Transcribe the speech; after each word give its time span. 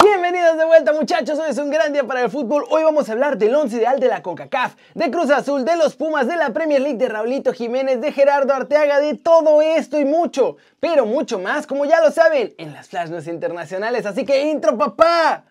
Bienvenidos 0.00 0.56
de 0.56 0.64
vuelta 0.64 0.92
muchachos, 0.92 1.40
hoy 1.40 1.50
es 1.50 1.58
un 1.58 1.70
gran 1.70 1.92
día 1.92 2.04
para 2.04 2.22
el 2.22 2.30
fútbol. 2.30 2.64
Hoy 2.70 2.84
vamos 2.84 3.08
a 3.08 3.12
hablar 3.12 3.36
del 3.36 3.52
once 3.52 3.78
ideal 3.78 3.98
de 3.98 4.06
la 4.06 4.22
CONCACAF, 4.22 4.76
de 4.94 5.10
Cruz 5.10 5.28
Azul, 5.28 5.64
de 5.64 5.76
los 5.76 5.96
Pumas, 5.96 6.28
de 6.28 6.36
la 6.36 6.50
Premier 6.50 6.80
League, 6.80 6.98
de 6.98 7.08
Raulito 7.08 7.52
Jiménez, 7.52 8.00
de 8.00 8.12
Gerardo 8.12 8.54
Arteaga, 8.54 9.00
de 9.00 9.14
todo 9.14 9.60
esto 9.60 9.98
y 9.98 10.04
mucho, 10.04 10.56
pero 10.78 11.04
mucho 11.04 11.40
más, 11.40 11.66
como 11.66 11.84
ya 11.84 12.00
lo 12.00 12.12
saben, 12.12 12.54
en 12.58 12.72
las 12.72 12.88
Flash 12.88 13.08
News 13.08 13.26
Internacionales. 13.26 14.06
Así 14.06 14.24
que 14.24 14.42
intro 14.42 14.78
papá. 14.78 15.42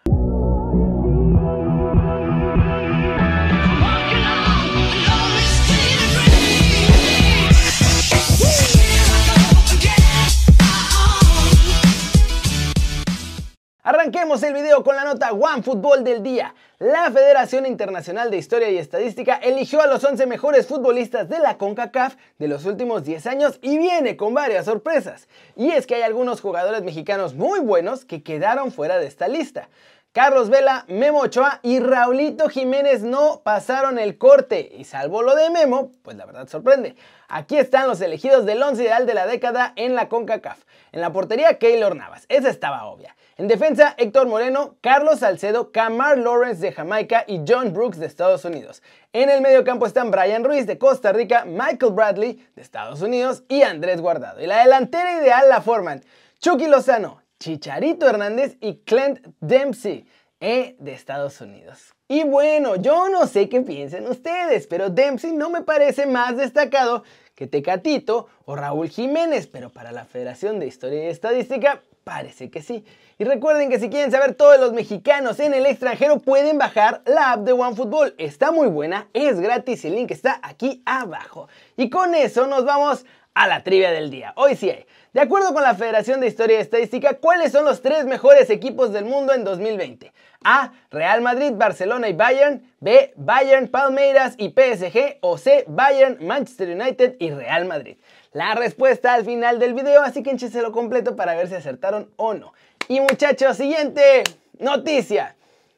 El 14.27 14.53
video 14.53 14.83
con 14.83 14.97
la 14.97 15.05
nota 15.05 15.31
One 15.31 15.63
Fútbol 15.63 16.03
del 16.03 16.21
día. 16.21 16.53
La 16.79 17.09
Federación 17.09 17.65
Internacional 17.65 18.29
de 18.29 18.35
Historia 18.35 18.69
y 18.69 18.77
Estadística 18.77 19.35
eligió 19.35 19.81
a 19.81 19.87
los 19.87 20.03
11 20.03 20.25
mejores 20.25 20.67
futbolistas 20.67 21.29
de 21.29 21.39
la 21.39 21.57
CONCACAF 21.57 22.15
de 22.37 22.49
los 22.49 22.65
últimos 22.65 23.05
10 23.05 23.25
años 23.25 23.57
y 23.61 23.77
viene 23.77 24.17
con 24.17 24.33
varias 24.33 24.65
sorpresas. 24.65 25.29
Y 25.55 25.71
es 25.71 25.87
que 25.87 25.95
hay 25.95 26.01
algunos 26.01 26.41
jugadores 26.41 26.83
mexicanos 26.83 27.35
muy 27.35 27.61
buenos 27.61 28.03
que 28.03 28.21
quedaron 28.21 28.73
fuera 28.73 28.99
de 28.99 29.07
esta 29.07 29.29
lista. 29.29 29.69
Carlos 30.17 30.49
Vela, 30.49 30.83
Memo 30.87 31.19
Ochoa 31.19 31.59
y 31.61 31.79
Raulito 31.79 32.49
Jiménez 32.49 33.03
no 33.03 33.41
pasaron 33.43 33.99
el 33.99 34.17
corte. 34.17 34.67
Y 34.75 34.83
salvo 34.83 35.21
lo 35.21 35.35
de 35.35 35.51
Memo, 35.51 35.91
pues 36.01 36.17
la 36.17 36.25
verdad 36.25 36.47
sorprende. 36.47 36.95
Aquí 37.27 37.55
están 37.55 37.87
los 37.87 38.01
elegidos 38.01 38.43
del 38.47 38.63
11 38.63 38.81
ideal 38.81 39.05
de 39.05 39.13
la 39.13 39.27
década 39.27 39.73
en 39.75 39.93
la 39.93 40.09
CONCACAF. 40.09 40.57
En 40.91 41.01
la 41.01 41.13
portería, 41.13 41.59
Keylor 41.59 41.95
Navas. 41.95 42.25
Esa 42.29 42.49
estaba 42.49 42.85
obvia. 42.85 43.15
En 43.37 43.47
defensa, 43.47 43.93
Héctor 43.99 44.25
Moreno, 44.25 44.77
Carlos 44.81 45.19
Salcedo, 45.19 45.71
Camar 45.71 46.17
Lawrence 46.17 46.61
de 46.61 46.71
Jamaica 46.71 47.23
y 47.27 47.43
John 47.47 47.71
Brooks 47.71 47.99
de 47.99 48.07
Estados 48.07 48.43
Unidos. 48.43 48.81
En 49.13 49.29
el 49.29 49.41
medio 49.41 49.63
campo 49.63 49.85
están 49.85 50.09
Brian 50.09 50.43
Ruiz 50.43 50.65
de 50.65 50.79
Costa 50.79 51.13
Rica, 51.13 51.45
Michael 51.45 51.93
Bradley 51.93 52.43
de 52.55 52.63
Estados 52.63 53.03
Unidos 53.03 53.43
y 53.49 53.61
Andrés 53.61 54.01
Guardado. 54.01 54.41
Y 54.41 54.47
la 54.47 54.63
delantera 54.63 55.21
ideal 55.21 55.47
la 55.47 55.61
forman 55.61 56.03
Chucky 56.39 56.65
Lozano, 56.65 57.21
Chicharito 57.39 58.07
Hernández 58.07 58.57
y 58.61 58.77
Clint 58.77 59.19
Dempsey 59.39 60.05
eh, 60.39 60.75
de 60.79 60.93
Estados 60.93 61.41
Unidos. 61.41 61.93
Y 62.07 62.23
bueno, 62.23 62.75
yo 62.75 63.09
no 63.09 63.27
sé 63.27 63.49
qué 63.49 63.61
piensen 63.61 64.07
ustedes, 64.07 64.67
pero 64.67 64.89
Dempsey 64.89 65.33
no 65.33 65.49
me 65.49 65.61
parece 65.61 66.05
más 66.05 66.37
destacado 66.37 67.03
que 67.35 67.47
Tecatito 67.47 68.27
o 68.45 68.55
Raúl 68.55 68.89
Jiménez, 68.89 69.47
pero 69.47 69.69
para 69.69 69.91
la 69.91 70.05
Federación 70.05 70.59
de 70.59 70.67
Historia 70.67 71.03
y 71.03 71.07
Estadística 71.07 71.81
parece 72.03 72.49
que 72.49 72.61
sí. 72.61 72.85
Y 73.19 73.25
recuerden 73.25 73.69
que 73.69 73.79
si 73.79 73.89
quieren 73.89 74.11
saber 74.11 74.33
todos 74.35 74.59
los 74.59 74.71
mexicanos 74.71 75.39
en 75.39 75.53
el 75.53 75.65
extranjero 75.65 76.19
pueden 76.19 76.57
bajar 76.57 77.01
la 77.05 77.33
app 77.33 77.41
de 77.41 77.51
OneFootball. 77.51 78.15
Está 78.17 78.51
muy 78.51 78.67
buena, 78.67 79.09
es 79.13 79.39
gratis, 79.39 79.83
el 79.83 79.95
link 79.95 80.11
está 80.11 80.39
aquí 80.41 80.81
abajo. 80.85 81.49
Y 81.75 81.89
con 81.89 82.15
eso 82.15 82.47
nos 82.47 82.63
vamos 82.63 83.05
a 83.37 83.45
la 83.45 83.63
trivia 83.63 83.91
del 83.91 84.09
día. 84.09 84.33
Hoy 84.35 84.55
sí 84.55 84.67
hay. 84.69 84.85
De 85.13 85.21
acuerdo 85.21 85.53
con 85.53 85.61
la 85.61 85.75
Federación 85.75 86.19
de 86.19 86.27
Historia 86.27 86.57
y 86.57 86.61
Estadística, 86.61 87.13
¿cuáles 87.17 87.51
son 87.51 87.65
los 87.65 87.83
tres 87.83 88.05
mejores 88.05 88.49
equipos 88.49 88.91
del 88.91 89.05
mundo 89.05 89.31
en 89.31 89.43
2020? 89.43 90.11
A. 90.43 90.71
Real 90.89 91.21
Madrid, 91.21 91.51
Barcelona 91.53 92.09
y 92.09 92.13
Bayern. 92.13 92.73
B. 92.79 93.13
Bayern, 93.15 93.67
Palmeiras 93.67 94.33
y 94.37 94.49
PSG. 94.49 95.17
O 95.21 95.37
C. 95.37 95.65
Bayern, 95.67 96.17
Manchester 96.25 96.69
United 96.69 97.15
y 97.19 97.29
Real 97.29 97.65
Madrid. 97.65 97.97
La 98.33 98.55
respuesta 98.55 99.13
al 99.13 99.23
final 99.23 99.59
del 99.59 99.75
video, 99.75 100.01
así 100.01 100.23
que 100.23 100.35
lo 100.59 100.71
completo 100.71 101.15
para 101.15 101.35
ver 101.35 101.47
si 101.47 101.53
acertaron 101.53 102.09
o 102.15 102.33
no. 102.33 102.53
Y 102.87 103.01
muchachos, 103.01 103.57
siguiente 103.57 104.23
noticia. 104.57 105.35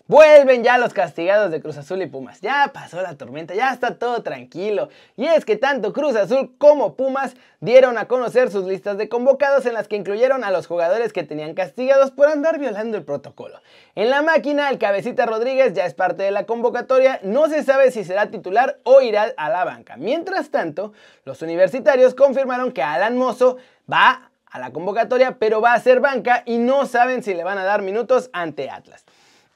Vuelven 0.09 0.63
ya 0.63 0.79
los 0.79 0.95
castigados 0.95 1.51
de 1.51 1.61
Cruz 1.61 1.77
Azul 1.77 2.01
y 2.01 2.07
Pumas. 2.07 2.41
Ya 2.41 2.71
pasó 2.73 2.99
la 2.99 3.15
tormenta, 3.15 3.53
ya 3.53 3.71
está 3.71 3.99
todo 3.99 4.23
tranquilo. 4.23 4.89
Y 5.15 5.27
es 5.27 5.45
que 5.45 5.55
tanto 5.55 5.93
Cruz 5.93 6.15
Azul 6.15 6.55
como 6.57 6.95
Pumas 6.95 7.35
dieron 7.59 7.95
a 7.99 8.07
conocer 8.07 8.49
sus 8.49 8.65
listas 8.65 8.97
de 8.97 9.07
convocados 9.07 9.67
en 9.67 9.75
las 9.75 9.87
que 9.87 9.97
incluyeron 9.97 10.43
a 10.43 10.49
los 10.49 10.65
jugadores 10.65 11.13
que 11.13 11.21
tenían 11.21 11.53
castigados 11.53 12.09
por 12.09 12.27
andar 12.27 12.57
violando 12.57 12.97
el 12.97 13.03
protocolo. 13.03 13.61
En 13.93 14.09
la 14.09 14.23
máquina, 14.23 14.71
el 14.71 14.79
cabecita 14.79 15.27
Rodríguez 15.27 15.75
ya 15.75 15.85
es 15.85 15.93
parte 15.93 16.23
de 16.23 16.31
la 16.31 16.47
convocatoria, 16.47 17.19
no 17.21 17.47
se 17.47 17.63
sabe 17.63 17.91
si 17.91 18.03
será 18.03 18.31
titular 18.31 18.79
o 18.85 19.01
irá 19.01 19.31
a 19.37 19.49
la 19.49 19.63
banca. 19.63 19.95
Mientras 19.95 20.49
tanto, 20.49 20.91
los 21.23 21.43
universitarios 21.43 22.15
confirmaron 22.15 22.71
que 22.71 22.81
Alan 22.81 23.15
Mozo 23.15 23.57
va 23.87 24.31
a 24.47 24.57
la 24.57 24.71
convocatoria, 24.71 25.37
pero 25.37 25.61
va 25.61 25.73
a 25.73 25.79
ser 25.79 25.99
banca 25.99 26.41
y 26.47 26.57
no 26.57 26.87
saben 26.87 27.21
si 27.21 27.35
le 27.35 27.43
van 27.43 27.59
a 27.59 27.63
dar 27.63 27.83
minutos 27.83 28.31
ante 28.33 28.71
Atlas. 28.71 29.05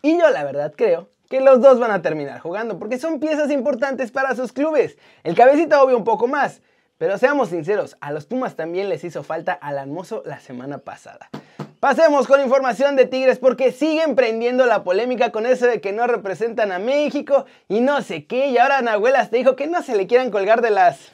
Y 0.06 0.20
yo 0.20 0.30
la 0.32 0.44
verdad 0.44 0.74
creo 0.76 1.08
que 1.30 1.40
los 1.40 1.62
dos 1.62 1.80
van 1.80 1.92
a 1.92 2.02
terminar 2.02 2.42
jugando 2.42 2.78
porque 2.78 3.00
son 3.00 3.22
piezas 3.22 3.50
importantes 3.50 4.12
para 4.12 4.36
sus 4.36 4.52
clubes. 4.52 4.98
El 5.24 5.34
cabecita 5.34 5.82
obvio 5.82 5.98
un 5.98 6.04
poco 6.04 6.28
más, 6.28 6.62
pero 6.98 7.18
seamos 7.18 7.48
sinceros, 7.48 7.96
a 8.02 8.12
los 8.12 8.26
Pumas 8.26 8.58
también 8.58 8.90
les 8.90 9.06
hizo 9.06 9.24
falta 9.24 9.54
al 9.54 9.78
almozo 9.78 10.22
la 10.26 10.42
semana 10.42 10.80
pasada. 10.80 11.30
Pasemos 11.80 12.28
con 12.28 12.42
información 12.42 12.98
de 12.98 13.06
Tigres 13.06 13.40
porque 13.40 13.72
siguen 13.72 14.16
prendiendo 14.16 14.66
la 14.66 14.84
polémica 14.84 15.32
con 15.32 15.46
eso 15.46 15.68
de 15.68 15.80
que 15.80 15.94
no 15.94 16.06
representan 16.06 16.74
a 16.74 16.80
México 16.80 17.46
y 17.70 17.80
no 17.80 18.02
sé 18.02 18.26
qué. 18.26 18.48
Y 18.48 18.58
ahora 18.58 18.82
Nahuelas 18.82 19.30
te 19.30 19.38
dijo 19.38 19.56
que 19.56 19.68
no 19.68 19.84
se 19.84 19.96
le 19.96 20.06
quieran 20.06 20.32
colgar 20.32 20.62
de 20.62 20.72
las... 20.72 21.14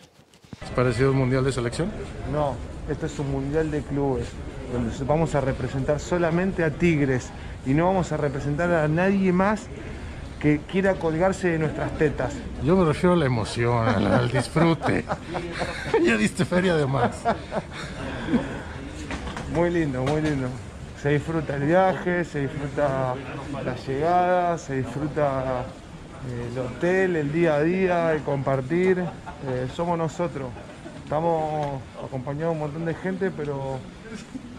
¿Es 0.64 0.72
parecido 0.76 1.12
un 1.12 1.18
mundial 1.18 1.46
de 1.46 1.52
selección? 1.52 1.92
No, 2.32 2.56
este 2.90 3.06
es 3.06 3.20
un 3.20 3.32
mundial 3.32 3.70
de 3.70 3.84
clubes 3.84 4.30
donde 4.74 4.92
vamos 5.06 5.36
a 5.36 5.42
representar 5.42 6.00
solamente 6.00 6.64
a 6.64 6.72
Tigres 6.72 7.30
y 7.66 7.74
no 7.74 7.86
vamos 7.86 8.12
a 8.12 8.18
representar 8.18 8.72
a 8.72 8.88
nadie 8.88 9.32
más 9.32 9.68
que 10.40 10.62
quiera 10.72 10.96
colgarse 10.96 11.50
de 11.50 11.60
nuestras 11.60 11.98
tetas. 11.98 12.34
Yo 12.64 12.76
me 12.76 12.86
refiero 12.86 13.14
a 13.14 13.18
la 13.18 13.26
emoción, 13.26 13.88
al, 13.88 14.32
disfrute. 14.32 15.06
ya 16.04 16.18
diste 16.18 16.46
feria 16.46 16.76
de 16.76 16.86
más. 16.86 17.24
Muy 19.54 19.70
lindo, 19.70 20.04
muy 20.04 20.22
lindo. 20.22 20.48
Se 21.02 21.10
disfruta 21.10 21.56
el 21.56 21.64
viaje, 21.64 22.24
se 22.24 22.42
disfruta 22.42 23.16
la 23.64 23.76
llegada, 23.76 24.58
se 24.58 24.78
disfruta 24.78 25.66
eh, 26.28 26.50
el 26.52 26.60
hotel, 26.60 27.16
el 27.16 27.32
día 27.32 27.56
a 27.56 27.62
día, 27.62 28.14
el 28.14 28.22
compartir. 28.22 29.00
Eh, 29.00 29.68
somos 29.76 29.98
nosotros. 29.98 30.50
Estamos 31.04 31.82
acompañados 32.06 32.54
de 32.54 32.54
un 32.54 32.60
montón 32.60 32.86
de 32.86 32.94
gente, 32.94 33.32
pero 33.32 33.80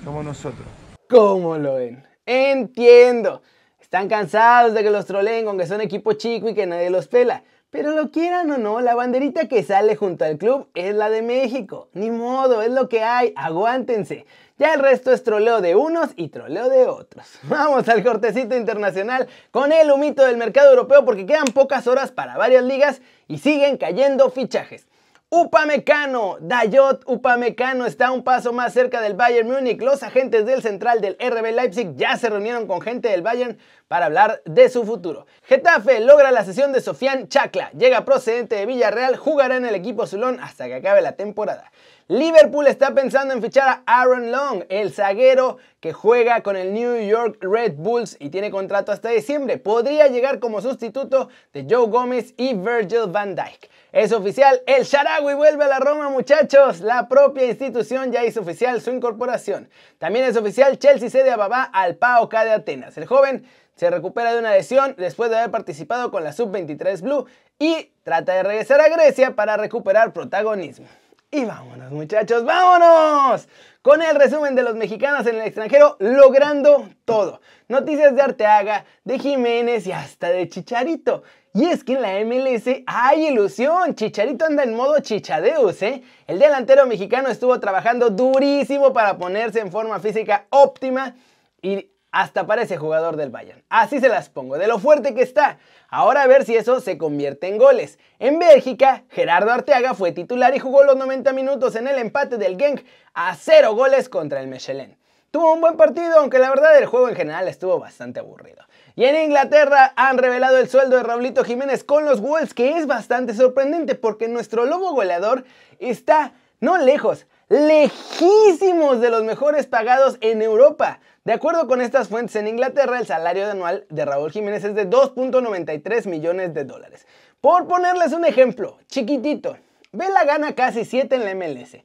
somos 0.04 0.24
nosotros. 0.24 0.66
¿Cómo 1.08 1.56
lo 1.56 1.74
ven? 1.74 2.09
Entiendo. 2.32 3.42
Están 3.80 4.08
cansados 4.08 4.72
de 4.72 4.84
que 4.84 4.90
los 4.90 5.04
troleen 5.04 5.44
con 5.44 5.58
que 5.58 5.66
son 5.66 5.80
equipo 5.80 6.12
chico 6.12 6.48
y 6.48 6.54
que 6.54 6.64
nadie 6.64 6.88
los 6.88 7.08
pela. 7.08 7.42
Pero 7.70 7.90
lo 7.90 8.12
quieran 8.12 8.48
o 8.52 8.56
no, 8.56 8.80
la 8.80 8.94
banderita 8.94 9.48
que 9.48 9.64
sale 9.64 9.96
junto 9.96 10.24
al 10.24 10.38
club 10.38 10.68
es 10.74 10.94
la 10.94 11.10
de 11.10 11.22
México. 11.22 11.88
Ni 11.92 12.12
modo, 12.12 12.62
es 12.62 12.70
lo 12.70 12.88
que 12.88 13.02
hay, 13.02 13.32
aguántense. 13.34 14.26
Ya 14.58 14.74
el 14.74 14.80
resto 14.80 15.10
es 15.12 15.24
troleo 15.24 15.60
de 15.60 15.74
unos 15.74 16.10
y 16.14 16.28
troleo 16.28 16.68
de 16.68 16.86
otros. 16.86 17.26
Vamos 17.42 17.88
al 17.88 18.04
cortecito 18.04 18.56
internacional 18.56 19.26
con 19.50 19.72
el 19.72 19.90
humito 19.90 20.24
del 20.24 20.36
mercado 20.36 20.70
europeo 20.70 21.04
porque 21.04 21.26
quedan 21.26 21.46
pocas 21.46 21.88
horas 21.88 22.12
para 22.12 22.36
varias 22.36 22.62
ligas 22.62 23.02
y 23.26 23.38
siguen 23.38 23.76
cayendo 23.76 24.30
fichajes. 24.30 24.86
Upamecano, 25.32 26.38
Dayot 26.40 27.04
Upamecano 27.06 27.86
está 27.86 28.10
un 28.10 28.24
paso 28.24 28.52
más 28.52 28.72
cerca 28.72 29.00
del 29.00 29.14
Bayern 29.14 29.48
Múnich. 29.48 29.80
Los 29.80 30.02
agentes 30.02 30.44
del 30.44 30.60
central 30.60 31.00
del 31.00 31.16
RB 31.20 31.52
Leipzig 31.54 31.94
ya 31.94 32.16
se 32.16 32.28
reunieron 32.28 32.66
con 32.66 32.80
gente 32.80 33.10
del 33.10 33.22
Bayern 33.22 33.56
para 33.86 34.06
hablar 34.06 34.42
de 34.44 34.68
su 34.68 34.84
futuro. 34.84 35.26
Getafe 35.44 36.00
logra 36.00 36.32
la 36.32 36.44
sesión 36.44 36.72
de 36.72 36.80
Sofian 36.80 37.28
Chacla. 37.28 37.70
Llega 37.78 38.04
procedente 38.04 38.56
de 38.56 38.66
Villarreal, 38.66 39.16
jugará 39.16 39.56
en 39.56 39.66
el 39.66 39.76
equipo 39.76 40.04
Zulón 40.04 40.40
hasta 40.40 40.66
que 40.66 40.74
acabe 40.74 41.00
la 41.00 41.12
temporada. 41.12 41.70
Liverpool 42.10 42.66
está 42.66 42.92
pensando 42.92 43.32
en 43.32 43.40
fichar 43.40 43.68
a 43.86 44.00
Aaron 44.00 44.32
Long, 44.32 44.64
el 44.68 44.92
zaguero 44.92 45.58
que 45.78 45.92
juega 45.92 46.42
con 46.42 46.56
el 46.56 46.74
New 46.74 47.08
York 47.08 47.38
Red 47.40 47.74
Bulls 47.76 48.16
y 48.18 48.30
tiene 48.30 48.50
contrato 48.50 48.90
hasta 48.90 49.10
diciembre. 49.10 49.58
Podría 49.58 50.08
llegar 50.08 50.40
como 50.40 50.60
sustituto 50.60 51.28
de 51.52 51.68
Joe 51.70 51.86
Gómez 51.86 52.34
y 52.36 52.54
Virgil 52.54 53.06
van 53.06 53.36
Dijk. 53.36 53.70
Es 53.92 54.10
oficial, 54.10 54.60
el 54.66 54.82
Sharawi 54.82 55.34
vuelve 55.34 55.62
a 55.62 55.68
la 55.68 55.78
Roma, 55.78 56.08
muchachos. 56.08 56.80
La 56.80 57.08
propia 57.08 57.46
institución 57.46 58.10
ya 58.10 58.24
hizo 58.24 58.40
oficial 58.40 58.80
su 58.80 58.90
incorporación. 58.90 59.70
También 59.98 60.24
es 60.24 60.36
oficial, 60.36 60.80
Chelsea 60.80 61.10
cede 61.10 61.30
a 61.30 61.36
Babá 61.36 61.62
al 61.62 61.94
PAOK 61.94 62.32
de 62.32 62.50
Atenas. 62.50 62.98
El 62.98 63.06
joven 63.06 63.46
se 63.76 63.88
recupera 63.88 64.32
de 64.32 64.40
una 64.40 64.50
lesión 64.50 64.96
después 64.98 65.30
de 65.30 65.38
haber 65.38 65.52
participado 65.52 66.10
con 66.10 66.24
la 66.24 66.32
Sub-23 66.32 67.02
Blue 67.02 67.26
y 67.56 67.92
trata 68.02 68.34
de 68.34 68.42
regresar 68.42 68.80
a 68.80 68.88
Grecia 68.88 69.36
para 69.36 69.56
recuperar 69.56 70.12
protagonismo. 70.12 70.88
Y 71.32 71.44
vámonos 71.44 71.92
muchachos, 71.92 72.44
vámonos 72.44 73.46
con 73.82 74.02
el 74.02 74.16
resumen 74.16 74.56
de 74.56 74.64
los 74.64 74.74
mexicanos 74.74 75.24
en 75.28 75.36
el 75.36 75.42
extranjero 75.42 75.96
logrando 76.00 76.88
todo. 77.04 77.40
Noticias 77.68 78.16
de 78.16 78.22
Arteaga, 78.22 78.84
de 79.04 79.16
Jiménez 79.16 79.86
y 79.86 79.92
hasta 79.92 80.30
de 80.30 80.48
Chicharito. 80.48 81.22
Y 81.54 81.66
es 81.66 81.84
que 81.84 81.92
en 81.92 82.02
la 82.02 82.24
MLS 82.24 82.82
hay 82.84 83.28
ilusión, 83.28 83.94
Chicharito 83.94 84.44
anda 84.44 84.64
en 84.64 84.74
modo 84.74 84.98
chichadeus, 84.98 85.80
¿eh? 85.82 86.02
El 86.26 86.40
delantero 86.40 86.84
mexicano 86.86 87.28
estuvo 87.28 87.60
trabajando 87.60 88.10
durísimo 88.10 88.92
para 88.92 89.16
ponerse 89.16 89.60
en 89.60 89.70
forma 89.70 90.00
física 90.00 90.46
óptima 90.50 91.14
y 91.62 91.90
hasta 92.12 92.46
parece 92.46 92.76
jugador 92.76 93.16
del 93.16 93.30
Bayern. 93.30 93.62
Así 93.68 94.00
se 94.00 94.08
las 94.08 94.28
pongo, 94.28 94.58
de 94.58 94.66
lo 94.66 94.78
fuerte 94.78 95.14
que 95.14 95.22
está. 95.22 95.58
Ahora 95.88 96.22
a 96.22 96.26
ver 96.26 96.44
si 96.44 96.56
eso 96.56 96.80
se 96.80 96.98
convierte 96.98 97.48
en 97.48 97.58
goles. 97.58 97.98
En 98.18 98.38
Bélgica, 98.38 99.04
Gerardo 99.10 99.50
Arteaga 99.50 99.94
fue 99.94 100.12
titular 100.12 100.54
y 100.54 100.58
jugó 100.58 100.84
los 100.84 100.96
90 100.96 101.32
minutos 101.32 101.76
en 101.76 101.88
el 101.88 101.98
empate 101.98 102.36
del 102.36 102.58
Genk 102.58 102.84
a 103.14 103.34
0 103.34 103.74
goles 103.74 104.08
contra 104.08 104.40
el 104.40 104.48
Mechelen. 104.48 104.98
Tuvo 105.30 105.52
un 105.52 105.60
buen 105.60 105.76
partido, 105.76 106.18
aunque 106.18 106.40
la 106.40 106.50
verdad 106.50 106.76
el 106.76 106.86
juego 106.86 107.08
en 107.08 107.14
general 107.14 107.46
estuvo 107.46 107.78
bastante 107.78 108.18
aburrido. 108.18 108.64
Y 108.96 109.04
en 109.04 109.14
Inglaterra 109.14 109.92
han 109.94 110.18
revelado 110.18 110.58
el 110.58 110.68
sueldo 110.68 110.96
de 110.96 111.04
Raulito 111.04 111.44
Jiménez 111.44 111.84
con 111.84 112.04
los 112.04 112.20
Wolves, 112.20 112.52
que 112.52 112.76
es 112.76 112.88
bastante 112.88 113.32
sorprendente 113.34 113.94
porque 113.94 114.26
nuestro 114.26 114.64
lobo 114.64 114.92
goleador 114.92 115.44
está 115.78 116.32
no 116.58 116.78
lejos, 116.78 117.26
lejísimos 117.50 119.00
de 119.00 119.10
los 119.10 119.24
mejores 119.24 119.66
pagados 119.66 120.16
en 120.20 120.40
Europa. 120.40 121.00
De 121.24 121.32
acuerdo 121.32 121.66
con 121.66 121.82
estas 121.82 122.08
fuentes 122.08 122.36
en 122.36 122.46
Inglaterra, 122.46 122.98
el 122.98 123.06
salario 123.06 123.50
anual 123.50 123.86
de 123.90 124.04
Raúl 124.04 124.30
Jiménez 124.30 124.64
es 124.64 124.74
de 124.74 124.88
2.93 124.88 126.06
millones 126.06 126.54
de 126.54 126.64
dólares. 126.64 127.06
Por 127.40 127.66
ponerles 127.66 128.12
un 128.12 128.24
ejemplo, 128.24 128.78
chiquitito, 128.86 129.56
Vela 129.92 130.24
gana 130.24 130.54
casi 130.54 130.84
7 130.84 131.16
en 131.16 131.24
la 131.24 131.34
MLS. 131.34 131.78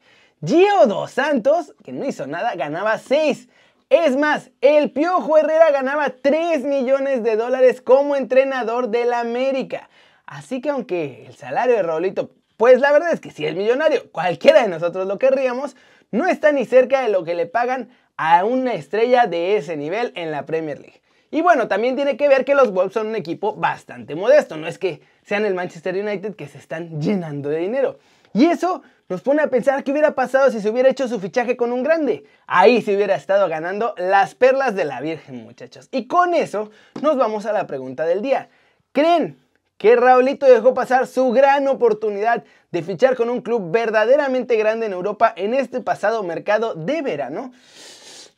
Gio 0.45 0.85
Dos 0.85 1.09
Santos, 1.09 1.73
que 1.83 1.91
no 1.91 2.05
hizo 2.05 2.27
nada, 2.27 2.53
ganaba 2.53 2.99
6. 2.99 3.49
Es 3.89 4.15
más, 4.15 4.51
el 4.61 4.91
Piojo 4.91 5.39
Herrera 5.39 5.71
ganaba 5.71 6.09
3 6.09 6.63
millones 6.65 7.23
de 7.23 7.35
dólares 7.35 7.81
como 7.81 8.15
entrenador 8.15 8.89
del 8.89 9.13
América. 9.13 9.89
Así 10.27 10.61
que 10.61 10.69
aunque 10.69 11.25
el 11.25 11.35
salario 11.35 11.75
de 11.75 11.81
Raulito 11.81 12.29
pues 12.57 12.79
la 12.79 12.91
verdad 12.91 13.11
es 13.11 13.19
que 13.19 13.31
si 13.31 13.45
es 13.45 13.55
millonario, 13.55 14.11
cualquiera 14.11 14.61
de 14.61 14.69
nosotros 14.69 15.07
lo 15.07 15.19
querríamos, 15.19 15.75
no 16.11 16.27
está 16.27 16.51
ni 16.51 16.65
cerca 16.65 17.01
de 17.01 17.09
lo 17.09 17.23
que 17.23 17.35
le 17.35 17.45
pagan 17.45 17.89
a 18.17 18.45
una 18.45 18.73
estrella 18.73 19.27
de 19.27 19.57
ese 19.57 19.75
nivel 19.77 20.11
en 20.15 20.31
la 20.31 20.45
Premier 20.45 20.79
League. 20.79 21.01
Y 21.31 21.41
bueno, 21.41 21.67
también 21.67 21.95
tiene 21.95 22.15
que 22.15 22.29
ver 22.29 22.45
que 22.45 22.55
los 22.55 22.71
Wolves 22.71 22.93
son 22.93 23.07
un 23.07 23.15
equipo 23.15 23.55
bastante 23.55 24.15
modesto, 24.15 24.55
no 24.55 24.67
es 24.67 24.77
que 24.77 25.01
sean 25.23 25.45
el 25.45 25.53
Manchester 25.53 25.95
United 25.95 26.35
que 26.35 26.47
se 26.47 26.57
están 26.57 27.01
llenando 27.01 27.49
de 27.49 27.57
dinero. 27.57 27.99
Y 28.33 28.45
eso 28.45 28.83
nos 29.07 29.21
pone 29.21 29.41
a 29.41 29.47
pensar 29.47 29.83
qué 29.83 29.91
hubiera 29.91 30.15
pasado 30.15 30.51
si 30.51 30.59
se 30.59 30.69
hubiera 30.69 30.89
hecho 30.89 31.07
su 31.07 31.19
fichaje 31.19 31.55
con 31.55 31.71
un 31.71 31.83
grande. 31.83 32.25
Ahí 32.47 32.81
se 32.81 32.95
hubiera 32.95 33.15
estado 33.15 33.47
ganando 33.47 33.95
las 33.97 34.35
perlas 34.35 34.75
de 34.75 34.85
la 34.85 35.01
Virgen, 35.01 35.43
muchachos. 35.43 35.87
Y 35.91 36.07
con 36.07 36.33
eso 36.33 36.71
nos 37.01 37.17
vamos 37.17 37.45
a 37.45 37.53
la 37.53 37.67
pregunta 37.67 38.05
del 38.05 38.21
día. 38.21 38.49
¿Creen 38.91 39.37
que 39.77 39.95
Raulito 39.95 40.45
dejó 40.45 40.73
pasar 40.73 41.07
su 41.07 41.31
gran 41.31 41.67
oportunidad 41.67 42.43
de 42.71 42.83
fichar 42.83 43.15
con 43.15 43.29
un 43.29 43.41
club 43.41 43.71
verdaderamente 43.71 44.55
grande 44.55 44.85
en 44.85 44.93
Europa 44.93 45.33
en 45.35 45.53
este 45.53 45.81
pasado 45.81 46.23
mercado 46.23 46.75
de 46.75 47.01
verano? 47.01 47.51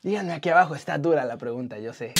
Díganme 0.01 0.33
aquí 0.33 0.49
abajo, 0.49 0.75
está 0.75 0.97
dura 0.97 1.25
la 1.25 1.37
pregunta, 1.37 1.77
yo 1.79 1.93
sé. 1.93 2.13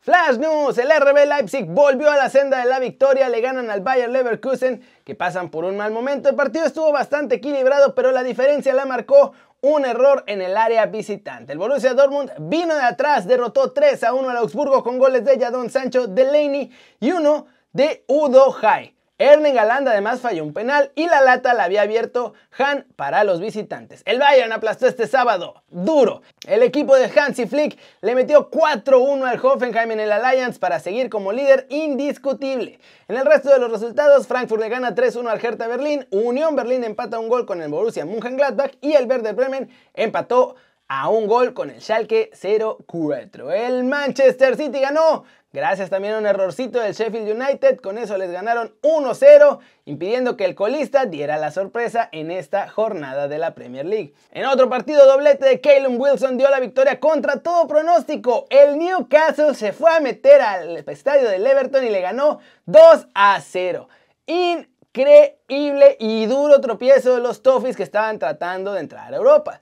Flash 0.00 0.38
News, 0.38 0.78
el 0.78 0.88
RB 0.88 1.26
Leipzig 1.26 1.66
volvió 1.66 2.10
a 2.10 2.16
la 2.16 2.30
senda 2.30 2.60
de 2.60 2.64
la 2.64 2.78
victoria, 2.78 3.28
le 3.28 3.42
ganan 3.42 3.68
al 3.68 3.82
Bayer 3.82 4.08
Leverkusen, 4.08 4.82
que 5.04 5.14
pasan 5.14 5.50
por 5.50 5.66
un 5.66 5.76
mal 5.76 5.92
momento. 5.92 6.30
El 6.30 6.34
partido 6.34 6.64
estuvo 6.64 6.90
bastante 6.92 7.34
equilibrado, 7.34 7.94
pero 7.94 8.10
la 8.10 8.22
diferencia 8.22 8.72
la 8.72 8.86
marcó 8.86 9.34
un 9.60 9.84
error 9.84 10.24
en 10.26 10.42
el 10.42 10.56
área 10.56 10.86
visitante. 10.86 11.52
El 11.52 11.58
Borussia 11.58 11.94
Dortmund 11.94 12.30
vino 12.38 12.74
de 12.74 12.82
atrás, 12.82 13.26
derrotó 13.26 13.72
3 13.72 14.04
a 14.04 14.14
1 14.14 14.30
al 14.30 14.36
Augsburgo 14.36 14.82
con 14.82 14.98
goles 14.98 15.24
de 15.24 15.38
Jadon 15.38 15.70
Sancho, 15.70 16.06
Delaney 16.06 16.70
y 17.00 17.12
uno 17.12 17.46
de 17.72 18.04
Udo 18.06 18.50
Jai. 18.52 18.97
Erling 19.20 19.58
Haaland 19.58 19.88
además 19.88 20.20
falló 20.20 20.44
un 20.44 20.52
penal 20.52 20.92
y 20.94 21.08
la 21.08 21.20
lata 21.20 21.52
la 21.52 21.64
había 21.64 21.82
abierto 21.82 22.34
Han 22.56 22.86
para 22.94 23.24
los 23.24 23.40
visitantes. 23.40 24.02
El 24.04 24.20
Bayern 24.20 24.52
aplastó 24.52 24.86
este 24.86 25.08
sábado, 25.08 25.64
duro. 25.70 26.22
El 26.46 26.62
equipo 26.62 26.94
de 26.94 27.10
Hansi 27.10 27.46
Flick 27.46 27.76
le 28.00 28.14
metió 28.14 28.48
4-1 28.48 29.24
al 29.26 29.44
Hoffenheim 29.44 29.90
en 29.90 29.98
el 29.98 30.12
Alliance 30.12 30.60
para 30.60 30.78
seguir 30.78 31.10
como 31.10 31.32
líder 31.32 31.66
indiscutible. 31.68 32.78
En 33.08 33.16
el 33.16 33.26
resto 33.26 33.50
de 33.50 33.58
los 33.58 33.72
resultados, 33.72 34.28
Frankfurt 34.28 34.62
le 34.62 34.68
gana 34.68 34.94
3-1 34.94 35.26
al 35.26 35.44
Hertha 35.44 35.66
Berlín, 35.66 36.06
Unión 36.12 36.54
Berlín 36.54 36.84
empata 36.84 37.18
un 37.18 37.28
gol 37.28 37.44
con 37.44 37.60
el 37.60 37.70
Borussia 37.70 38.04
Mönchengladbach 38.04 38.74
y 38.80 38.92
el 38.92 39.06
Werder 39.06 39.34
Bremen 39.34 39.68
empató 39.94 40.54
a 40.88 41.08
un 41.08 41.26
gol 41.26 41.54
con 41.54 41.70
el 41.70 41.80
Schalke 41.80 42.30
0-4. 42.32 43.52
El 43.52 43.84
Manchester 43.84 44.56
City 44.56 44.80
ganó 44.80 45.24
Gracias 45.50 45.88
también 45.88 46.12
a 46.12 46.18
un 46.18 46.26
errorcito 46.26 46.78
del 46.78 46.92
Sheffield 46.92 47.30
United, 47.30 47.80
con 47.80 47.96
eso 47.96 48.18
les 48.18 48.30
ganaron 48.30 48.74
1-0, 48.82 49.58
impidiendo 49.86 50.36
que 50.36 50.44
el 50.44 50.54
colista 50.54 51.06
diera 51.06 51.38
la 51.38 51.50
sorpresa 51.50 52.10
en 52.12 52.30
esta 52.30 52.68
jornada 52.68 53.28
de 53.28 53.38
la 53.38 53.54
Premier 53.54 53.86
League. 53.86 54.12
En 54.30 54.44
otro 54.44 54.68
partido 54.68 55.06
doblete 55.06 55.46
de 55.46 55.58
Calum 55.62 55.98
Wilson 55.98 56.36
dio 56.36 56.50
la 56.50 56.60
victoria 56.60 57.00
contra 57.00 57.40
todo 57.40 57.66
pronóstico. 57.66 58.46
El 58.50 58.78
Newcastle 58.78 59.54
se 59.54 59.72
fue 59.72 59.90
a 59.90 60.00
meter 60.00 60.42
al 60.42 60.76
estadio 60.76 61.30
del 61.30 61.46
Everton 61.46 61.82
y 61.82 61.88
le 61.88 62.02
ganó 62.02 62.40
2-0. 62.66 63.88
Increíble 64.26 65.96
y 65.98 66.26
duro 66.26 66.60
tropiezo 66.60 67.14
de 67.14 67.22
los 67.22 67.42
Toffees 67.42 67.74
que 67.74 67.84
estaban 67.84 68.18
tratando 68.18 68.74
de 68.74 68.80
entrar 68.80 69.14
a 69.14 69.16
Europa. 69.16 69.60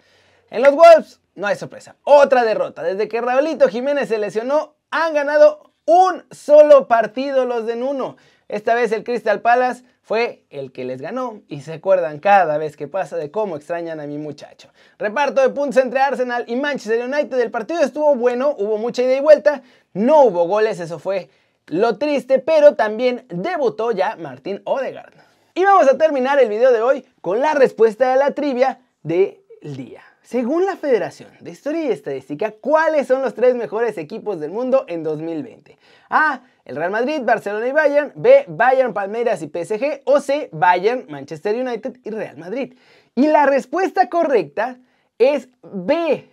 En 0.50 0.62
los 0.62 0.74
Wolves 0.74 1.20
no 1.34 1.46
hay 1.46 1.56
sorpresa. 1.56 1.96
Otra 2.04 2.44
derrota. 2.44 2.82
Desde 2.82 3.08
que 3.08 3.20
Raulito 3.20 3.68
Jiménez 3.68 4.08
se 4.08 4.18
lesionó, 4.18 4.76
han 4.90 5.14
ganado 5.14 5.72
un 5.84 6.24
solo 6.30 6.88
partido 6.88 7.44
los 7.44 7.66
de 7.66 7.76
Nuno. 7.76 8.16
Esta 8.48 8.74
vez 8.74 8.92
el 8.92 9.02
Crystal 9.02 9.40
Palace 9.40 9.84
fue 10.02 10.44
el 10.50 10.70
que 10.70 10.84
les 10.84 11.00
ganó 11.00 11.42
y 11.48 11.62
se 11.62 11.74
acuerdan 11.74 12.20
cada 12.20 12.58
vez 12.58 12.76
que 12.76 12.86
pasa 12.86 13.16
de 13.16 13.32
cómo 13.32 13.56
extrañan 13.56 13.98
a 13.98 14.06
mi 14.06 14.18
muchacho. 14.18 14.70
Reparto 14.98 15.40
de 15.40 15.48
puntos 15.48 15.82
entre 15.82 15.98
Arsenal 16.00 16.44
y 16.46 16.54
Manchester 16.54 17.04
United. 17.04 17.40
El 17.40 17.50
partido 17.50 17.80
estuvo 17.80 18.14
bueno, 18.14 18.54
hubo 18.56 18.78
mucha 18.78 19.02
ida 19.02 19.16
y 19.16 19.20
vuelta, 19.20 19.62
no 19.94 20.22
hubo 20.22 20.46
goles, 20.46 20.78
eso 20.78 21.00
fue 21.00 21.28
lo 21.66 21.98
triste, 21.98 22.38
pero 22.38 22.76
también 22.76 23.26
debutó 23.28 23.90
ya 23.90 24.14
Martín 24.14 24.62
Odegaard. 24.64 25.14
Y 25.54 25.64
vamos 25.64 25.90
a 25.90 25.98
terminar 25.98 26.38
el 26.38 26.48
video 26.48 26.72
de 26.72 26.82
hoy 26.82 27.04
con 27.20 27.40
la 27.40 27.54
respuesta 27.54 28.12
de 28.12 28.16
la 28.16 28.30
trivia 28.30 28.80
del 29.02 29.40
día. 29.60 30.05
Según 30.26 30.66
la 30.66 30.74
Federación 30.74 31.30
de 31.38 31.52
Historia 31.52 31.84
y 31.84 31.92
Estadística, 31.92 32.50
¿cuáles 32.50 33.06
son 33.06 33.22
los 33.22 33.32
tres 33.34 33.54
mejores 33.54 33.96
equipos 33.96 34.40
del 34.40 34.50
mundo 34.50 34.84
en 34.88 35.04
2020? 35.04 35.78
A. 36.10 36.42
El 36.64 36.74
Real 36.74 36.90
Madrid, 36.90 37.20
Barcelona 37.22 37.68
y 37.68 37.70
Bayern. 37.70 38.12
B. 38.16 38.44
Bayern, 38.48 38.92
Palmeiras 38.92 39.40
y 39.42 39.46
PSG. 39.46 40.02
O 40.04 40.18
C. 40.18 40.48
Bayern, 40.50 41.06
Manchester 41.08 41.54
United 41.54 41.98
y 42.02 42.10
Real 42.10 42.38
Madrid. 42.38 42.76
Y 43.14 43.28
la 43.28 43.46
respuesta 43.46 44.08
correcta 44.08 44.80
es 45.16 45.48
B. 45.62 46.28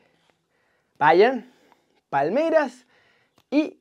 Bayern, 0.98 1.54
Palmeiras 2.10 2.88
y, 3.52 3.78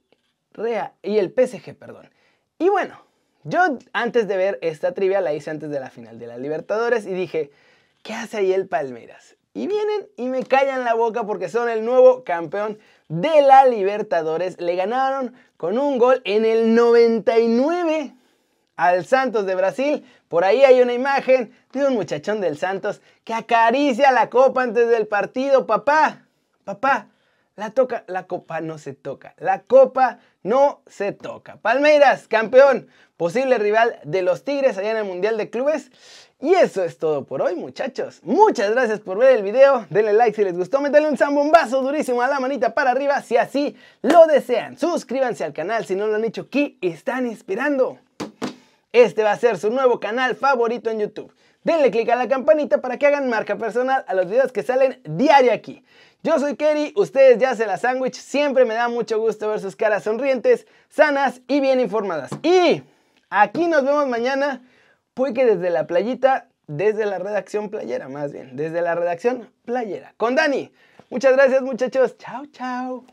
y 1.02 1.16
el 1.16 1.31
PSG, 1.31 1.75
perdón. 1.75 2.11
Y 2.59 2.69
bueno, 2.69 3.02
yo 3.45 3.78
antes 3.95 4.28
de 4.28 4.37
ver 4.37 4.59
esta 4.61 4.92
trivia 4.92 5.23
la 5.23 5.33
hice 5.33 5.49
antes 5.49 5.71
de 5.71 5.81
la 5.81 5.88
final 5.88 6.19
de 6.19 6.26
la 6.26 6.37
Libertadores 6.37 7.07
y 7.07 7.14
dije, 7.14 7.50
¿qué 8.02 8.12
hace 8.12 8.37
ahí 8.37 8.52
el 8.52 8.69
Palmeiras? 8.69 9.37
Y 9.54 9.66
vienen 9.66 10.09
y 10.16 10.28
me 10.28 10.44
callan 10.44 10.85
la 10.85 10.94
boca 10.94 11.25
porque 11.25 11.49
son 11.49 11.68
el 11.68 11.85
nuevo 11.85 12.25
campeón 12.25 12.78
de 13.09 13.42
la 13.42 13.66
Libertadores. 13.66 14.61
Le 14.61 14.76
ganaron 14.76 15.35
con 15.59 15.78
un 15.78 15.99
gol 15.99 16.23
en 16.25 16.44
el 16.44 16.75
99 16.75 18.14
al 18.76 19.04
Santos 19.04 19.44
de 19.44 19.54
Brasil. 19.54 20.06
Por 20.28 20.44
ahí 20.44 20.64
hay 20.64 20.80
una 20.80 20.94
imagen 20.94 21.54
de 21.73 21.87
un 21.87 21.94
muchachón 21.94 22.40
del 22.40 22.56
Santos 22.56 23.02
que 23.25 23.35
acaricia 23.35 24.11
la 24.11 24.30
copa 24.30 24.62
antes 24.62 24.88
del 24.88 25.06
partido. 25.06 25.66
Papá, 25.66 26.23
papá, 26.64 27.09
la 27.54 27.71
toca, 27.71 28.04
la 28.06 28.26
copa 28.26 28.61
no 28.61 28.78
se 28.78 28.94
toca. 28.94 29.35
La 29.38 29.62
copa 29.62 30.18
no 30.42 30.80
se 30.87 31.12
toca. 31.12 31.56
Palmeiras, 31.56 32.26
campeón, 32.26 32.88
posible 33.16 33.59
rival 33.59 34.00
de 34.04 34.23
los 34.23 34.42
Tigres 34.44 34.78
allá 34.78 34.92
en 34.92 34.97
el 34.97 35.04
Mundial 35.04 35.37
de 35.37 35.50
Clubes. 35.50 35.90
Y 36.40 36.54
eso 36.54 36.82
es 36.82 36.99
todo 36.99 37.25
por 37.25 37.42
hoy, 37.42 37.54
muchachos. 37.54 38.21
Muchas 38.25 38.71
gracias 38.73 39.00
por 39.00 39.18
ver 39.18 39.37
el 39.37 39.42
video. 39.42 39.87
Denle 39.90 40.14
like 40.14 40.35
si 40.35 40.42
les 40.42 40.56
gustó. 40.56 40.80
Métanle 40.80 41.09
un 41.09 41.16
zambombazo 41.16 41.82
durísimo 41.82 42.23
a 42.23 42.28
la 42.28 42.40
manita 42.40 42.75
para 42.75 42.90
arriba 42.90 43.21
si 43.23 43.37
así 43.37 43.76
lo 44.00 44.26
desean. 44.26 44.78
Suscríbanse 44.78 45.44
al 45.44 45.52
canal 45.52 45.85
si 45.85 45.94
no 45.94 46.06
lo 46.06 46.16
han 46.16 46.25
hecho. 46.25 46.49
¿Qué 46.49 46.78
están 46.80 47.26
esperando? 47.26 47.99
Este 48.92 49.23
va 49.23 49.32
a 49.32 49.38
ser 49.38 49.59
su 49.59 49.71
nuevo 49.71 50.00
canal 50.00 50.37
favorito 50.37 50.90
en 50.90 51.00
YouTube. 51.00 51.32
Denle 51.64 51.92
click 51.92 52.09
a 52.09 52.16
la 52.16 52.26
campanita 52.26 52.80
para 52.80 52.99
que 52.99 53.06
hagan 53.06 53.28
marca 53.28 53.56
personal 53.56 54.04
a 54.09 54.14
los 54.14 54.26
videos 54.26 54.50
que 54.50 54.64
salen 54.64 55.00
diario 55.04 55.52
aquí. 55.52 55.85
Yo 56.25 56.38
soy 56.38 56.55
Kerry, 56.55 56.93
ustedes 56.97 57.38
ya 57.38 57.57
se 57.57 57.67
la 57.67 57.76
sándwich. 57.76 58.14
Siempre 58.14 58.64
me 58.64 58.75
da 58.75 58.88
mucho 58.88 59.19
gusto 59.19 59.49
ver 59.49 59.59
sus 59.59 59.75
caras 59.75 60.05
sonrientes, 60.05 60.69
sanas 60.88 61.41
y 61.49 61.61
bien 61.61 61.81
informadas. 61.81 62.31
Y 62.45 62.83
aquí 63.29 63.67
nos 63.67 63.85
vemos 63.85 64.07
mañana 64.07 64.62
fue 65.17 65.35
que 65.35 65.45
desde 65.45 65.71
la 65.71 65.88
playita, 65.88 66.47
desde 66.69 67.07
la 67.07 67.19
redacción 67.19 67.71
playera, 67.71 68.09
más 68.09 68.33
bien, 68.33 68.55
desde 68.55 68.83
la 68.83 68.95
redacción 68.95 69.50
playera. 69.64 70.14
Con 70.17 70.37
Dani. 70.37 70.73
Muchas 71.11 71.33
gracias 71.33 71.61
muchachos. 71.61 72.17
Chao, 72.19 72.47
chao. 72.47 73.05